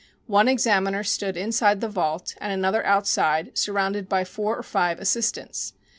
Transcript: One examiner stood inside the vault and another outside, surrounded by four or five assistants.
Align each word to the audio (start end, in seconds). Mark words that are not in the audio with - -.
One 0.25 0.47
examiner 0.47 1.03
stood 1.03 1.37
inside 1.37 1.79
the 1.79 1.87
vault 1.87 2.33
and 2.41 2.51
another 2.51 2.83
outside, 2.83 3.55
surrounded 3.55 4.09
by 4.09 4.23
four 4.23 4.57
or 4.57 4.63
five 4.63 4.99
assistants. 4.99 5.73